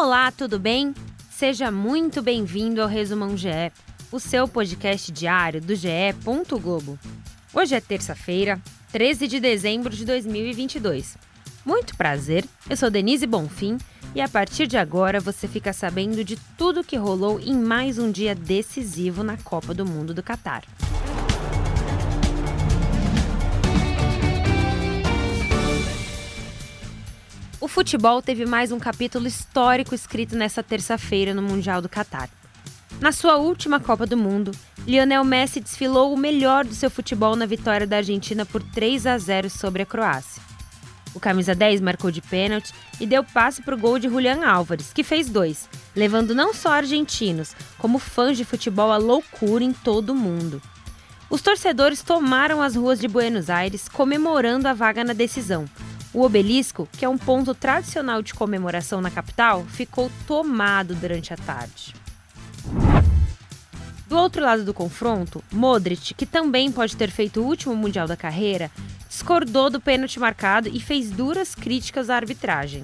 Olá, 0.00 0.30
tudo 0.30 0.60
bem? 0.60 0.94
Seja 1.28 1.72
muito 1.72 2.22
bem-vindo 2.22 2.80
ao 2.80 2.86
Resumão 2.86 3.36
GE, 3.36 3.72
o 4.12 4.20
seu 4.20 4.46
podcast 4.46 5.10
diário 5.10 5.60
do 5.60 5.74
GE. 5.74 6.14
Globo. 6.62 6.96
Hoje 7.52 7.74
é 7.74 7.80
terça-feira, 7.80 8.62
13 8.92 9.26
de 9.26 9.40
dezembro 9.40 9.90
de 9.90 10.04
2022. 10.04 11.18
Muito 11.66 11.96
prazer, 11.96 12.44
eu 12.70 12.76
sou 12.76 12.88
Denise 12.88 13.26
Bonfim 13.26 13.76
e 14.14 14.20
a 14.20 14.28
partir 14.28 14.68
de 14.68 14.76
agora 14.76 15.18
você 15.18 15.48
fica 15.48 15.72
sabendo 15.72 16.22
de 16.22 16.36
tudo 16.56 16.84
que 16.84 16.96
rolou 16.96 17.40
em 17.40 17.56
mais 17.56 17.98
um 17.98 18.08
dia 18.08 18.36
decisivo 18.36 19.24
na 19.24 19.36
Copa 19.36 19.74
do 19.74 19.84
Mundo 19.84 20.14
do 20.14 20.22
Catar. 20.22 20.62
O 27.60 27.66
futebol 27.66 28.22
teve 28.22 28.46
mais 28.46 28.70
um 28.70 28.78
capítulo 28.78 29.26
histórico 29.26 29.92
escrito 29.92 30.36
nessa 30.36 30.62
terça-feira 30.62 31.34
no 31.34 31.42
Mundial 31.42 31.82
do 31.82 31.88
Catar. 31.88 32.30
Na 33.00 33.10
sua 33.10 33.36
última 33.36 33.80
Copa 33.80 34.06
do 34.06 34.16
Mundo, 34.16 34.52
Lionel 34.86 35.24
Messi 35.24 35.58
desfilou 35.58 36.14
o 36.14 36.16
melhor 36.16 36.64
do 36.64 36.72
seu 36.72 36.88
futebol 36.88 37.34
na 37.34 37.46
vitória 37.46 37.84
da 37.84 37.96
Argentina 37.96 38.46
por 38.46 38.62
3 38.62 39.08
a 39.08 39.18
0 39.18 39.50
sobre 39.50 39.82
a 39.82 39.86
Croácia. 39.86 40.40
O 41.12 41.18
camisa 41.18 41.52
10 41.52 41.80
marcou 41.80 42.12
de 42.12 42.22
pênalti 42.22 42.72
e 43.00 43.06
deu 43.06 43.24
passe 43.24 43.60
para 43.60 43.74
o 43.74 43.78
gol 43.78 43.98
de 43.98 44.08
Julian 44.08 44.46
Álvares, 44.46 44.92
que 44.92 45.02
fez 45.02 45.28
dois, 45.28 45.68
levando 45.96 46.36
não 46.36 46.54
só 46.54 46.70
argentinos, 46.70 47.56
como 47.76 47.98
fãs 47.98 48.36
de 48.36 48.44
futebol 48.44 48.92
à 48.92 48.98
loucura 48.98 49.64
em 49.64 49.72
todo 49.72 50.10
o 50.10 50.16
mundo. 50.16 50.62
Os 51.28 51.42
torcedores 51.42 52.02
tomaram 52.02 52.62
as 52.62 52.76
ruas 52.76 53.00
de 53.00 53.08
Buenos 53.08 53.50
Aires 53.50 53.88
comemorando 53.88 54.68
a 54.68 54.72
vaga 54.72 55.02
na 55.02 55.12
decisão, 55.12 55.66
o 56.18 56.24
obelisco, 56.24 56.88
que 56.90 57.04
é 57.04 57.08
um 57.08 57.16
ponto 57.16 57.54
tradicional 57.54 58.20
de 58.22 58.34
comemoração 58.34 59.00
na 59.00 59.08
capital, 59.08 59.64
ficou 59.66 60.10
tomado 60.26 60.96
durante 60.96 61.32
a 61.32 61.36
tarde. 61.36 61.94
Do 64.08 64.16
outro 64.18 64.42
lado 64.42 64.64
do 64.64 64.74
confronto, 64.74 65.44
Modric, 65.52 66.14
que 66.14 66.26
também 66.26 66.72
pode 66.72 66.96
ter 66.96 67.08
feito 67.08 67.40
o 67.40 67.44
último 67.44 67.76
Mundial 67.76 68.08
da 68.08 68.16
carreira, 68.16 68.68
discordou 69.08 69.70
do 69.70 69.80
pênalti 69.80 70.18
marcado 70.18 70.68
e 70.68 70.80
fez 70.80 71.08
duras 71.08 71.54
críticas 71.54 72.10
à 72.10 72.16
arbitragem. 72.16 72.82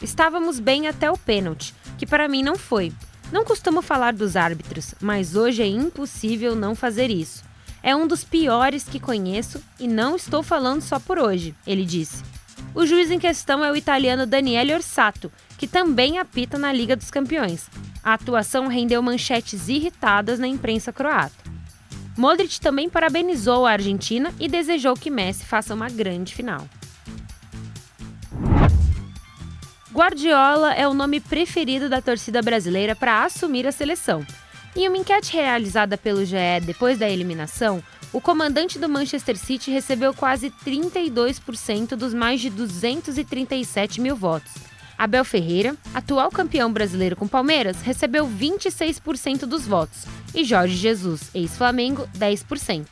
Estávamos 0.00 0.58
bem 0.58 0.88
até 0.88 1.10
o 1.10 1.18
pênalti, 1.18 1.74
que 1.98 2.06
para 2.06 2.26
mim 2.26 2.42
não 2.42 2.56
foi. 2.56 2.90
Não 3.30 3.44
costumo 3.44 3.82
falar 3.82 4.14
dos 4.14 4.34
árbitros, 4.34 4.94
mas 4.98 5.36
hoje 5.36 5.62
é 5.62 5.66
impossível 5.66 6.56
não 6.56 6.74
fazer 6.74 7.10
isso. 7.10 7.44
É 7.82 7.94
um 7.94 8.06
dos 8.06 8.24
piores 8.24 8.84
que 8.84 8.98
conheço 8.98 9.62
e 9.78 9.86
não 9.86 10.16
estou 10.16 10.42
falando 10.42 10.80
só 10.80 10.98
por 10.98 11.18
hoje, 11.18 11.54
ele 11.66 11.84
disse. 11.84 12.31
O 12.74 12.86
juiz 12.86 13.10
em 13.10 13.18
questão 13.18 13.62
é 13.62 13.70
o 13.70 13.76
italiano 13.76 14.26
Daniele 14.26 14.74
Orsato, 14.74 15.30
que 15.58 15.66
também 15.66 16.18
apita 16.18 16.58
na 16.58 16.72
Liga 16.72 16.96
dos 16.96 17.10
Campeões. 17.10 17.68
A 18.02 18.14
atuação 18.14 18.66
rendeu 18.66 19.02
manchetes 19.02 19.68
irritadas 19.68 20.38
na 20.38 20.46
imprensa 20.46 20.92
croata. 20.92 21.42
Modric 22.16 22.60
também 22.60 22.88
parabenizou 22.88 23.66
a 23.66 23.72
Argentina 23.72 24.32
e 24.40 24.48
desejou 24.48 24.94
que 24.94 25.10
Messi 25.10 25.44
faça 25.44 25.74
uma 25.74 25.88
grande 25.88 26.34
final. 26.34 26.66
Guardiola 29.92 30.72
é 30.72 30.88
o 30.88 30.94
nome 30.94 31.20
preferido 31.20 31.88
da 31.88 32.00
torcida 32.00 32.40
brasileira 32.40 32.96
para 32.96 33.24
assumir 33.24 33.66
a 33.66 33.72
seleção. 33.72 34.24
Em 34.74 34.88
uma 34.88 34.96
enquete 34.96 35.34
realizada 35.34 35.98
pelo 35.98 36.24
GE 36.24 36.36
depois 36.64 36.98
da 36.98 37.08
eliminação, 37.08 37.82
o 38.12 38.20
comandante 38.20 38.78
do 38.78 38.88
Manchester 38.88 39.36
City 39.36 39.70
recebeu 39.70 40.12
quase 40.12 40.52
32% 40.64 41.96
dos 41.96 42.12
mais 42.12 42.40
de 42.40 42.50
237 42.50 44.00
mil 44.00 44.14
votos. 44.14 44.52
Abel 44.98 45.24
Ferreira, 45.24 45.74
atual 45.94 46.30
campeão 46.30 46.72
brasileiro 46.72 47.16
com 47.16 47.26
Palmeiras, 47.26 47.80
recebeu 47.80 48.28
26% 48.28 49.46
dos 49.46 49.66
votos 49.66 50.04
e 50.34 50.44
Jorge 50.44 50.76
Jesus, 50.76 51.30
ex-Flamengo, 51.34 52.08
10%. 52.16 52.86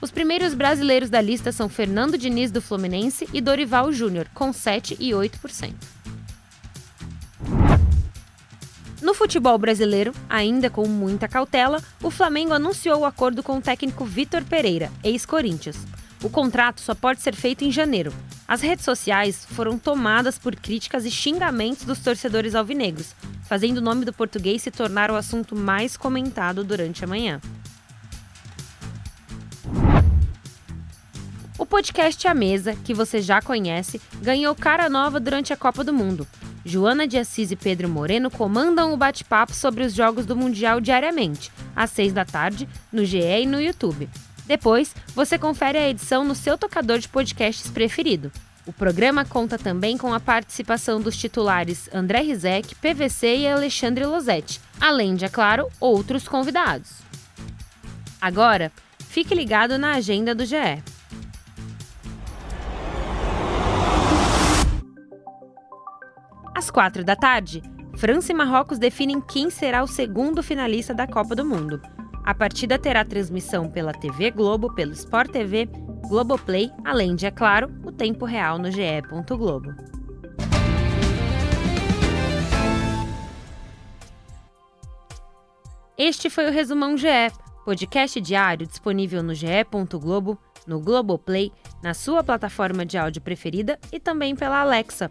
Os 0.00 0.10
primeiros 0.10 0.52
brasileiros 0.52 1.08
da 1.08 1.20
lista 1.20 1.52
são 1.52 1.68
Fernando 1.68 2.18
Diniz 2.18 2.50
do 2.50 2.60
Fluminense 2.60 3.28
e 3.32 3.40
Dorival 3.40 3.92
Júnior, 3.92 4.26
com 4.34 4.52
7 4.52 4.96
e 5.00 5.10
8%. 5.12 5.72
No 9.04 9.12
futebol 9.12 9.58
brasileiro, 9.58 10.14
ainda 10.30 10.70
com 10.70 10.88
muita 10.88 11.28
cautela, 11.28 11.82
o 12.02 12.10
Flamengo 12.10 12.54
anunciou 12.54 13.00
o 13.00 13.04
acordo 13.04 13.42
com 13.42 13.58
o 13.58 13.60
técnico 13.60 14.02
Vitor 14.02 14.42
Pereira, 14.44 14.90
ex-Corinthians. 15.04 15.76
O 16.22 16.30
contrato 16.30 16.80
só 16.80 16.94
pode 16.94 17.20
ser 17.20 17.34
feito 17.34 17.64
em 17.64 17.70
janeiro. 17.70 18.14
As 18.48 18.62
redes 18.62 18.82
sociais 18.82 19.44
foram 19.44 19.78
tomadas 19.78 20.38
por 20.38 20.56
críticas 20.56 21.04
e 21.04 21.10
xingamentos 21.10 21.84
dos 21.84 21.98
torcedores 21.98 22.54
alvinegros, 22.54 23.14
fazendo 23.42 23.76
o 23.76 23.82
nome 23.82 24.06
do 24.06 24.12
português 24.14 24.62
se 24.62 24.70
tornar 24.70 25.10
o 25.10 25.16
assunto 25.16 25.54
mais 25.54 25.98
comentado 25.98 26.64
durante 26.64 27.04
a 27.04 27.06
manhã. 27.06 27.42
O 31.58 31.66
podcast 31.66 32.26
A 32.26 32.32
Mesa, 32.32 32.74
que 32.74 32.94
você 32.94 33.20
já 33.20 33.42
conhece, 33.42 34.00
ganhou 34.22 34.54
cara 34.54 34.88
nova 34.88 35.20
durante 35.20 35.52
a 35.52 35.58
Copa 35.58 35.84
do 35.84 35.92
Mundo. 35.92 36.26
Joana 36.64 37.06
de 37.06 37.18
Assis 37.18 37.50
e 37.50 37.56
Pedro 37.56 37.88
Moreno 37.88 38.30
comandam 38.30 38.92
o 38.92 38.96
bate-papo 38.96 39.52
sobre 39.52 39.84
os 39.84 39.92
jogos 39.94 40.24
do 40.24 40.34
Mundial 40.34 40.80
diariamente, 40.80 41.52
às 41.76 41.90
seis 41.90 42.12
da 42.12 42.24
tarde, 42.24 42.68
no 42.90 43.04
GE 43.04 43.18
e 43.18 43.46
no 43.46 43.60
YouTube. 43.60 44.08
Depois, 44.46 44.94
você 45.14 45.38
confere 45.38 45.76
a 45.76 45.88
edição 45.88 46.24
no 46.24 46.34
seu 46.34 46.56
tocador 46.56 46.98
de 46.98 47.08
podcasts 47.08 47.70
preferido. 47.70 48.32
O 48.66 48.72
programa 48.72 49.26
conta 49.26 49.58
também 49.58 49.98
com 49.98 50.14
a 50.14 50.20
participação 50.20 51.00
dos 51.00 51.16
titulares 51.16 51.88
André 51.92 52.20
Rizek, 52.20 52.74
PVC 52.76 53.36
e 53.38 53.48
Alexandre 53.48 54.06
Losetti, 54.06 54.58
além 54.80 55.14
de, 55.14 55.26
é 55.26 55.28
claro, 55.28 55.68
outros 55.78 56.26
convidados. 56.26 57.02
Agora, 58.18 58.72
fique 59.06 59.34
ligado 59.34 59.76
na 59.76 59.92
agenda 59.92 60.34
do 60.34 60.46
GE. 60.46 60.82
Às 66.54 66.70
quatro 66.70 67.02
da 67.02 67.16
tarde, 67.16 67.60
França 67.96 68.30
e 68.30 68.34
Marrocos 68.34 68.78
definem 68.78 69.20
quem 69.20 69.50
será 69.50 69.82
o 69.82 69.88
segundo 69.88 70.40
finalista 70.40 70.94
da 70.94 71.04
Copa 71.04 71.34
do 71.34 71.44
Mundo. 71.44 71.82
A 72.24 72.32
partida 72.32 72.78
terá 72.78 73.04
transmissão 73.04 73.68
pela 73.68 73.92
TV 73.92 74.30
Globo, 74.30 74.72
pelo 74.72 74.92
Sport 74.92 75.32
TV, 75.32 75.68
Globoplay, 76.08 76.70
além 76.84 77.16
de, 77.16 77.26
é 77.26 77.30
claro, 77.32 77.68
o 77.84 77.90
tempo 77.90 78.24
real 78.24 78.56
no 78.56 78.70
GE. 78.70 79.02
Globo. 79.36 79.74
Este 85.98 86.30
foi 86.30 86.46
o 86.46 86.52
Resumão 86.52 86.96
GE, 86.96 87.32
podcast 87.64 88.20
diário 88.20 88.64
disponível 88.64 89.24
no 89.24 89.34
ge. 89.34 89.64
Globo, 90.00 90.38
no 90.68 90.78
Globoplay, 90.78 91.52
na 91.82 91.94
sua 91.94 92.22
plataforma 92.22 92.86
de 92.86 92.96
áudio 92.96 93.22
preferida 93.22 93.76
e 93.92 93.98
também 93.98 94.36
pela 94.36 94.60
Alexa. 94.60 95.10